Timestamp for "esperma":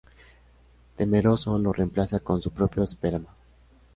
2.81-3.35